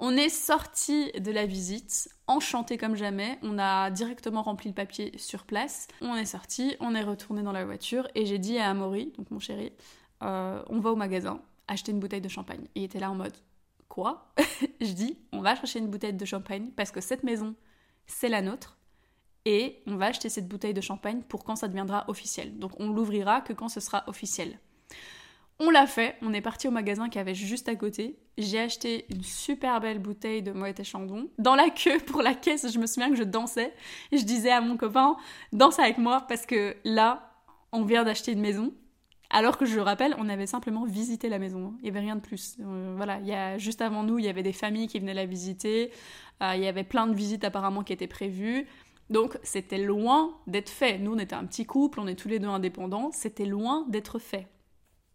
[0.00, 3.36] On est sorti de la visite, enchanté comme jamais.
[3.42, 5.88] On a directement rempli le papier sur place.
[6.00, 9.30] On est sorti, on est retourné dans la voiture et j'ai dit à Amaury, donc
[9.32, 9.72] mon chéri,
[10.22, 12.64] euh, on va au magasin acheter une bouteille de champagne.
[12.76, 13.36] Et il était là en mode
[13.88, 14.32] quoi
[14.80, 17.54] Je dis on va chercher une bouteille de champagne parce que cette maison
[18.06, 18.78] c'est la nôtre
[19.44, 22.58] et on va acheter cette bouteille de champagne pour quand ça deviendra officiel.
[22.58, 24.58] Donc on l'ouvrira que quand ce sera officiel.
[25.60, 28.16] On l'a fait, on est parti au magasin qui avait juste à côté.
[28.36, 31.30] J'ai acheté une super belle bouteille de Moët et Chandon.
[31.38, 33.74] Dans la queue pour la caisse, je me souviens que je dansais.
[34.12, 35.16] Je disais à mon copain,
[35.52, 37.32] danse avec moi parce que là,
[37.72, 38.72] on vient d'acheter une maison.
[39.30, 41.74] Alors que je le rappelle, on avait simplement visité la maison.
[41.80, 42.56] Il n'y avait rien de plus.
[42.60, 45.14] Euh, voilà, il y a, juste avant nous, il y avait des familles qui venaient
[45.14, 45.92] la visiter.
[46.42, 48.66] Euh, il y avait plein de visites apparemment qui étaient prévues.
[49.10, 50.98] Donc c'était loin d'être fait.
[50.98, 53.10] Nous, on était un petit couple, on est tous les deux indépendants.
[53.12, 54.46] C'était loin d'être fait.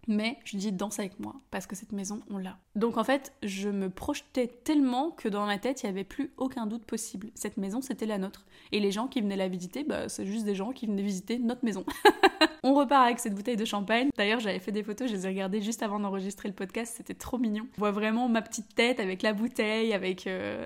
[0.08, 2.58] Mais je dis danse avec moi parce que cette maison on l'a.
[2.76, 6.32] Donc en fait, je me projetais tellement que dans ma tête il n'y avait plus
[6.38, 7.30] aucun doute possible.
[7.36, 8.46] Cette maison c'était la nôtre.
[8.72, 11.40] Et les gens qui venaient la visiter, bah, c'est juste des gens qui venaient visiter
[11.40, 11.86] notre maison.
[12.64, 14.10] on repart avec cette bouteille de champagne.
[14.18, 17.14] D'ailleurs, j'avais fait des photos, je les ai regardées juste avant d'enregistrer le podcast, c'était
[17.14, 17.68] trop mignon.
[17.78, 20.66] On voit vraiment ma petite tête avec la bouteille, avec euh,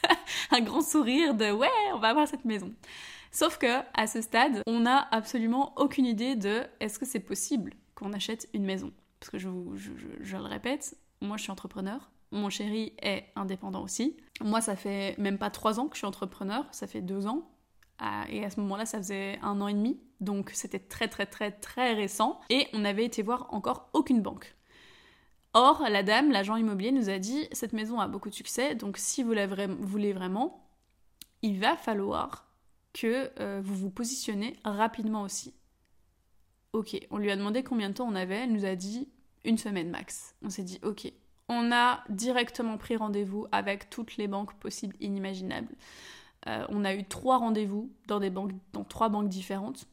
[0.50, 2.72] un grand sourire de ouais, on va avoir cette maison.
[3.30, 7.74] Sauf que à ce stade, on n'a absolument aucune idée de est-ce que c'est possible?
[7.96, 8.92] Qu'on achète une maison.
[9.18, 14.16] Parce que je, le répète, moi je suis entrepreneur, mon chéri est indépendant aussi.
[14.40, 17.50] Moi, ça fait même pas trois ans que je suis entrepreneur, ça fait deux ans.
[17.98, 20.00] Ah, et à ce moment-là, ça faisait un an et demi.
[20.20, 22.40] Donc c'était très très très très récent.
[22.50, 24.54] Et on avait été voir encore aucune banque.
[25.54, 28.98] Or, la dame, l'agent immobilier, nous a dit cette maison a beaucoup de succès, donc
[28.98, 30.68] si vous la voulez vraiment,
[31.40, 32.52] il va falloir
[32.92, 35.54] que euh, vous vous positionnez rapidement aussi.
[36.76, 39.08] Ok, on lui a demandé combien de temps on avait, elle nous a dit
[39.46, 40.34] une semaine max.
[40.42, 41.10] On s'est dit ok.
[41.48, 45.74] On a directement pris rendez-vous avec toutes les banques possibles, inimaginables.
[46.46, 49.86] Euh, on a eu trois rendez-vous dans des banques, dans trois banques différentes.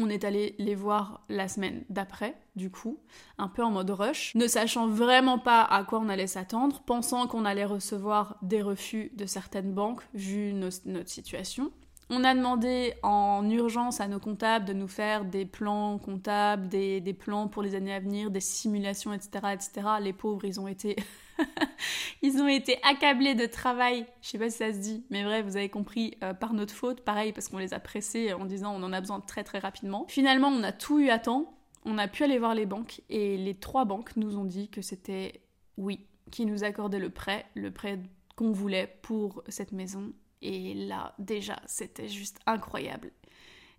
[0.00, 3.00] On est allé les voir la semaine d'après, du coup,
[3.36, 7.26] un peu en mode rush, ne sachant vraiment pas à quoi on allait s'attendre, pensant
[7.26, 11.72] qu'on allait recevoir des refus de certaines banques vu notre situation.
[12.10, 17.00] On a demandé en urgence à nos comptables de nous faire des plans comptables, des,
[17.12, 19.88] plans pour les années à venir, des simulations, etc., etc.
[20.00, 20.96] Les pauvres, ils ont été,
[22.22, 24.06] ils ont été accablés de travail.
[24.22, 26.72] Je sais pas si ça se dit, mais bref, vous avez compris euh, par notre
[26.72, 27.02] faute.
[27.02, 30.06] Pareil, parce qu'on les a pressés en disant on en a besoin très très rapidement.
[30.08, 31.54] Finalement, on a tout eu à temps.
[31.84, 34.80] On a pu aller voir les banques et les trois banques nous ont dit que
[34.80, 35.42] c'était
[35.76, 37.98] oui, qui nous accordaient le prêt, le prêt
[38.34, 40.12] qu'on voulait pour cette maison
[40.42, 43.10] et là, déjà, c'était juste incroyable.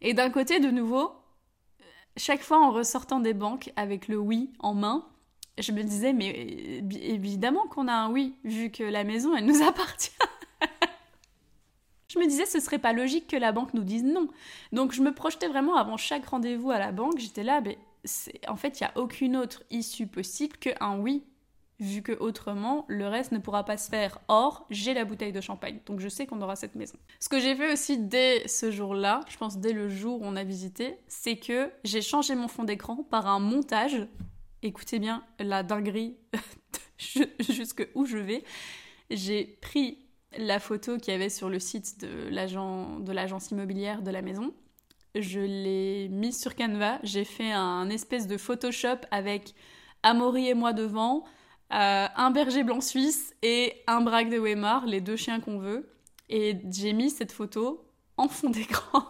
[0.01, 1.11] Et d'un côté, de nouveau,
[2.17, 5.07] chaque fois en ressortant des banques avec le oui en main,
[5.57, 9.61] je me disais, mais évidemment qu'on a un oui, vu que la maison, elle nous
[9.67, 10.11] appartient.
[12.07, 14.27] je me disais, ce serait pas logique que la banque nous dise non.
[14.71, 17.77] Donc je me projetais vraiment avant chaque rendez-vous à la banque, j'étais là, mais
[18.47, 21.23] en fait, il n'y a aucune autre issue possible qu'un oui
[21.79, 24.19] vu que autrement, le reste ne pourra pas se faire.
[24.27, 26.97] Or, j'ai la bouteille de champagne, donc je sais qu'on aura cette maison.
[27.19, 30.35] Ce que j'ai fait aussi dès ce jour-là, je pense dès le jour où on
[30.35, 34.07] a visité, c'est que j'ai changé mon fond d'écran par un montage.
[34.61, 36.17] Écoutez bien la dinguerie
[37.39, 38.43] jusque où je vais.
[39.09, 39.99] J'ai pris
[40.37, 44.53] la photo qu'il y avait sur le site de l'agence immobilière de la maison.
[45.15, 46.99] Je l'ai mise sur Canva.
[47.03, 49.55] J'ai fait un espèce de Photoshop avec
[50.03, 51.23] Amaury et moi devant,
[51.71, 55.89] euh, un berger blanc suisse et un braque de Weimar, les deux chiens qu'on veut.
[56.29, 57.85] Et j'ai mis cette photo
[58.17, 59.03] en fond d'écran.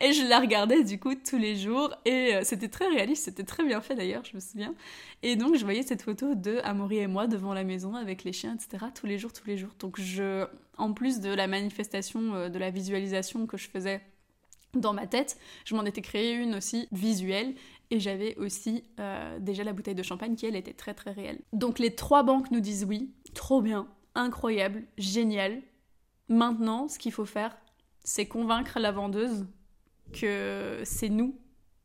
[0.00, 1.94] et je la regardais du coup tous les jours.
[2.04, 4.74] Et euh, c'était très réaliste, c'était très bien fait d'ailleurs, je me souviens.
[5.22, 8.32] Et donc je voyais cette photo de Amaury et moi devant la maison avec les
[8.32, 8.86] chiens, etc.
[8.94, 9.74] tous les jours, tous les jours.
[9.78, 10.46] Donc je,
[10.78, 14.00] en plus de la manifestation, euh, de la visualisation que je faisais
[14.74, 17.54] dans ma tête, je m'en étais créé une aussi visuelle
[17.90, 21.40] et j'avais aussi euh, déjà la bouteille de champagne qui, elle, était très très réelle.
[21.52, 25.62] Donc les trois banques nous disent oui, trop bien, incroyable, génial.
[26.28, 27.56] Maintenant, ce qu'il faut faire,
[28.04, 29.46] c'est convaincre la vendeuse
[30.12, 31.38] que c'est nous,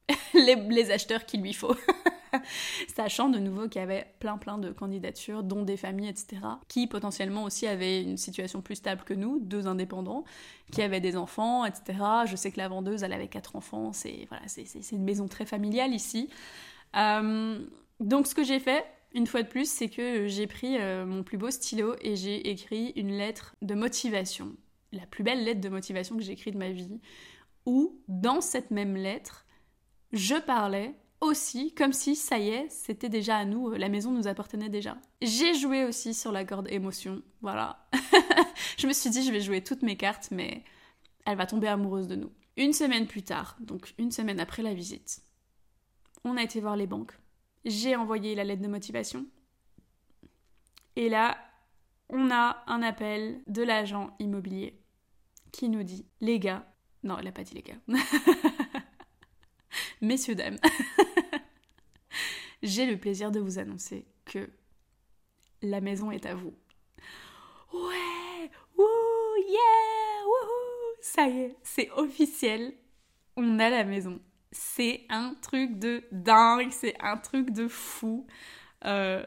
[0.33, 1.75] les, les acheteurs qu'il lui faut.
[2.96, 6.88] Sachant de nouveau qu'il y avait plein plein de candidatures, dont des familles, etc., qui
[6.88, 10.24] potentiellement aussi avaient une situation plus stable que nous, deux indépendants,
[10.72, 12.00] qui avaient des enfants, etc.
[12.26, 15.46] Je sais que la vendeuse, elle avait quatre enfants, c'est voilà, c'est une maison très
[15.46, 16.30] familiale ici.
[16.96, 17.60] Euh,
[18.00, 21.24] donc ce que j'ai fait, une fois de plus, c'est que j'ai pris euh, mon
[21.24, 24.56] plus beau stylo et j'ai écrit une lettre de motivation,
[24.91, 27.00] la plus belle lettre de motivation que j'ai écrite de ma vie,
[27.65, 29.46] où dans cette même lettre,
[30.12, 34.27] je parlais aussi comme si ça y est, c'était déjà à nous, la maison nous
[34.27, 34.97] appartenait déjà.
[35.21, 37.88] J'ai joué aussi sur la corde émotion, voilà.
[38.77, 40.63] je me suis dit je vais jouer toutes mes cartes mais
[41.25, 42.31] elle va tomber amoureuse de nous.
[42.57, 45.23] Une semaine plus tard, donc une semaine après la visite,
[46.23, 47.17] on a été voir les banques.
[47.65, 49.25] J'ai envoyé la lettre de motivation.
[50.95, 51.38] Et là,
[52.09, 54.79] on a un appel de l'agent immobilier
[55.51, 56.65] qui nous dit les gars,
[57.03, 57.79] non, elle n'a pas dit les gars.
[60.03, 60.57] Messieurs, dames,
[62.61, 64.49] j'ai le plaisir de vous annoncer que
[65.61, 66.53] la maison est à vous.
[67.71, 72.73] Ouais, wouh, yeah, wouhou, ça y est, c'est officiel.
[73.37, 74.19] On a la maison.
[74.51, 78.27] c'est un truc de dingue, c'est un truc de fou.
[78.83, 79.25] Euh,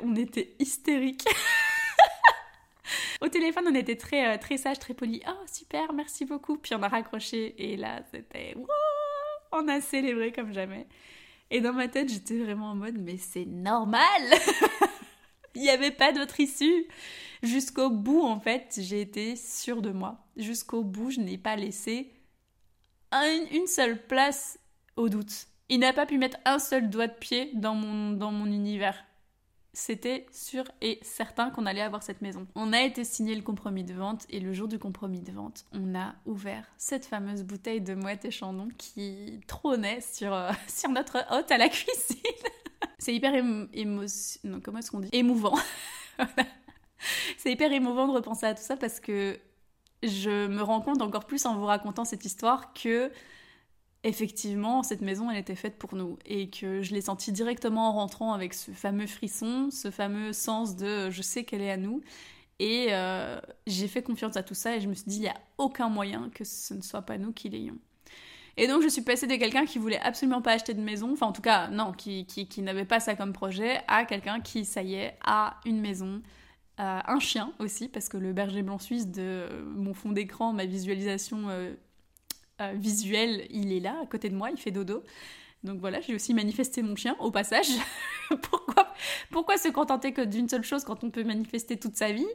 [0.00, 1.28] on était hystériques.
[3.20, 5.20] Au téléphone, on était très, euh, très sage, très poli.
[5.28, 6.56] Oh, super, merci beaucoup.
[6.56, 8.54] Puis on a raccroché et là, c'était
[9.52, 10.86] on a célébré comme jamais.
[11.50, 14.00] Et dans ma tête, j'étais vraiment en mode, mais c'est normal
[15.54, 16.86] Il n'y avait pas d'autre issue.
[17.42, 20.18] Jusqu'au bout, en fait, j'ai été sûre de moi.
[20.36, 22.12] Jusqu'au bout, je n'ai pas laissé
[23.52, 24.58] une seule place
[24.96, 25.46] au doute.
[25.68, 29.02] Il n'a pas pu mettre un seul doigt de pied dans mon, univers
[29.76, 32.46] c'était sûr et certain qu'on allait avoir cette maison.
[32.54, 35.66] On a été signé le compromis de vente et le jour du compromis de vente,
[35.72, 40.88] on a ouvert cette fameuse bouteille de mouette et chandon qui trônait sur, euh, sur
[40.88, 42.16] notre hôte à la cuisine.
[42.98, 43.34] C'est hyper
[44.62, 45.10] comment est-ce qu'on dit?
[45.12, 45.58] Émouvant.
[47.36, 49.38] C'est hyper émouvant de repenser à tout ça parce que
[50.02, 53.12] je me rends compte encore plus en vous racontant cette histoire que
[54.06, 56.18] effectivement, cette maison, elle était faite pour nous.
[56.24, 60.76] Et que je l'ai senti directement en rentrant avec ce fameux frisson, ce fameux sens
[60.76, 62.02] de je sais qu'elle est à nous.
[62.58, 65.28] Et euh, j'ai fait confiance à tout ça et je me suis dit, il n'y
[65.28, 67.76] a aucun moyen que ce ne soit pas nous qui l'ayons.
[68.56, 71.26] Et donc je suis passée de quelqu'un qui voulait absolument pas acheter de maison, enfin
[71.26, 74.82] en tout cas non, qui, qui, n'avait pas ça comme projet, à quelqu'un qui, ça
[74.82, 76.22] y est, a une maison,
[76.80, 80.64] euh, un chien aussi, parce que le berger blanc suisse de mon fond d'écran, ma
[80.64, 81.74] visualisation euh,
[82.60, 85.02] euh, visuel, il est là, à côté de moi, il fait dodo.
[85.62, 87.68] Donc voilà, j'ai aussi manifesté mon chien au passage.
[88.42, 88.88] pourquoi,
[89.30, 92.26] pourquoi se contenter que d'une seule chose quand on peut manifester toute sa vie?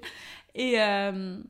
[0.53, 1.41] Et, euh,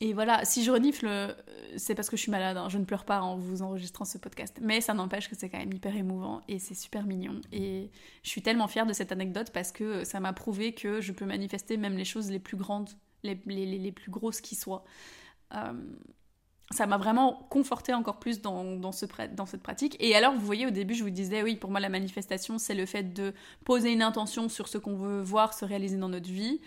[0.00, 1.32] et voilà, si je renifle, euh,
[1.76, 2.56] c'est parce que je suis malade.
[2.56, 2.68] Hein.
[2.68, 4.58] Je ne pleure pas en vous enregistrant ce podcast.
[4.60, 7.40] Mais ça n'empêche que c'est quand même hyper émouvant et c'est super mignon.
[7.52, 7.90] Et
[8.24, 11.26] je suis tellement fière de cette anecdote parce que ça m'a prouvé que je peux
[11.26, 12.90] manifester même les choses les plus grandes,
[13.22, 14.84] les, les, les plus grosses qui soient
[16.72, 19.96] ça m'a vraiment conforté encore plus dans, dans, ce, dans cette pratique.
[20.00, 22.74] Et alors, vous voyez, au début, je vous disais, oui, pour moi, la manifestation, c'est
[22.74, 23.32] le fait de
[23.64, 26.60] poser une intention sur ce qu'on veut voir se réaliser dans notre vie,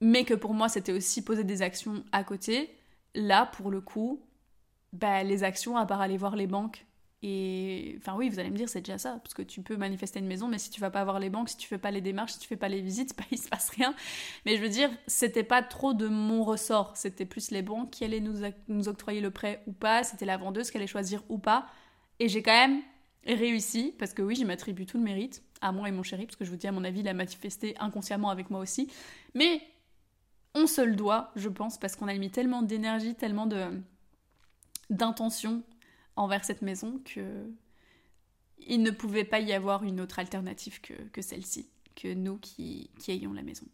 [0.00, 2.74] mais que pour moi, c'était aussi poser des actions à côté.
[3.14, 4.20] Là, pour le coup,
[4.92, 6.86] bah, les actions, à part aller voir les banques
[7.22, 10.20] et enfin oui, vous allez me dire c'est déjà ça, parce que tu peux manifester
[10.20, 12.00] une maison, mais si tu vas pas voir les banques, si tu fais pas les
[12.00, 13.94] démarches, si tu fais pas les visites, bah, il se passe rien.
[14.46, 18.04] Mais je veux dire, c'était pas trop de mon ressort, c'était plus les banques qui
[18.04, 21.38] allaient nous, nous octroyer le prêt ou pas, c'était la vendeuse qui allait choisir ou
[21.38, 21.66] pas.
[22.20, 22.82] Et j'ai quand même
[23.26, 26.36] réussi, parce que oui, j'y m'attribue tout le mérite, à moi et mon chéri, parce
[26.36, 28.88] que je vous dis, à mon avis, il a manifesté inconsciemment avec moi aussi.
[29.34, 29.60] Mais
[30.54, 33.66] on se le doit, je pense, parce qu'on a mis tellement d'énergie, tellement de
[34.90, 35.62] d'intention
[36.18, 37.22] envers cette maison que
[38.66, 43.32] il ne pouvait pas y avoir une autre alternative que, celle-ci, que nous qui, ayons
[43.32, 43.66] la maison.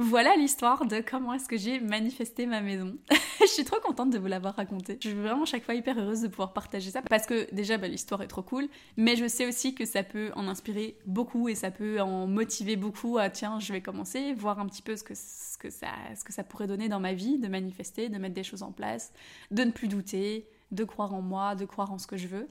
[0.00, 2.96] Voilà l'histoire de comment est-ce que j'ai manifesté ma maison.
[3.40, 4.96] je suis trop contente de vous l'avoir raconté.
[5.02, 7.88] Je suis vraiment chaque fois hyper heureuse de pouvoir partager ça parce que déjà bah,
[7.88, 11.56] l'histoire est trop cool, mais je sais aussi que ça peut en inspirer beaucoup et
[11.56, 15.02] ça peut en motiver beaucoup à tiens, je vais commencer, voir un petit peu ce
[15.02, 18.18] que, ce que, ça, ce que ça pourrait donner dans ma vie, de manifester, de
[18.18, 19.12] mettre des choses en place,
[19.50, 22.48] de ne plus douter, de croire en moi, de croire en ce que je veux.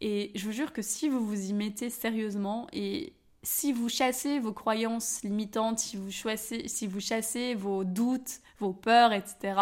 [0.00, 4.38] Et je vous jure que si vous vous y mettez sérieusement et si vous chassez
[4.38, 9.60] vos croyances limitantes, si vous chassez, si vous chassez vos doutes, vos peurs, etc.,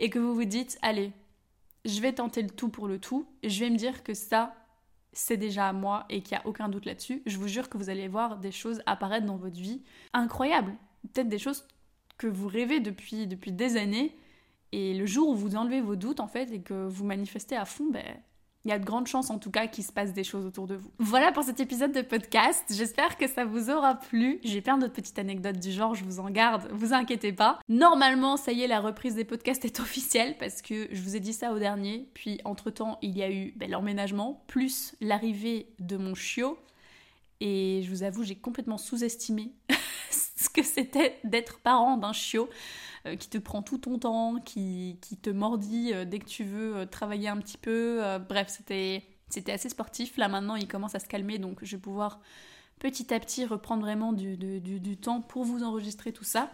[0.00, 1.12] et que vous vous dites, allez,
[1.84, 4.54] je vais tenter le tout pour le tout, je vais me dire que ça,
[5.12, 7.78] c'est déjà à moi et qu'il n'y a aucun doute là-dessus, je vous jure que
[7.78, 9.82] vous allez voir des choses apparaître dans votre vie
[10.12, 10.74] incroyables.
[11.12, 11.64] Peut-être des choses
[12.18, 14.16] que vous rêvez depuis, depuis des années
[14.76, 17.64] et le jour où vous enlevez vos doutes, en fait, et que vous manifestez à
[17.64, 18.02] fond, ben,
[18.64, 20.66] il y a de grandes chances en tout cas qu'il se passe des choses autour
[20.66, 20.90] de vous.
[20.98, 22.64] Voilà pour cet épisode de podcast.
[22.70, 24.40] J'espère que ça vous aura plu.
[24.42, 27.60] J'ai plein d'autres petites anecdotes du genre, je vous en garde, vous inquiétez pas.
[27.68, 31.20] Normalement, ça y est, la reprise des podcasts est officielle parce que je vous ai
[31.20, 32.08] dit ça au dernier.
[32.12, 36.58] Puis entre-temps, il y a eu ben, l'emménagement plus l'arrivée de mon chiot.
[37.40, 39.52] Et je vous avoue, j'ai complètement sous-estimé
[40.36, 42.48] ce que c'était d'être parent d'un chiot.
[43.06, 46.42] Euh, qui te prend tout ton temps, qui, qui te mordit euh, dès que tu
[46.42, 48.00] veux euh, travailler un petit peu.
[48.26, 50.16] bref, c'était, c'était assez sportif.
[50.16, 52.20] Là maintenant, il commence à se calmer, donc je vais pouvoir
[52.78, 56.50] petit à petit reprendre vraiment du, du, du temps pour vous enregistrer tout ça.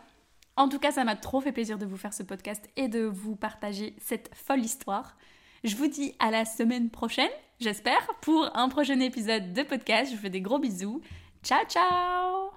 [0.57, 3.03] En tout cas, ça m'a trop fait plaisir de vous faire ce podcast et de
[3.05, 5.17] vous partager cette folle histoire.
[5.63, 10.11] Je vous dis à la semaine prochaine, j'espère, pour un prochain épisode de podcast.
[10.11, 11.01] Je vous fais des gros bisous.
[11.45, 12.51] Ciao ciao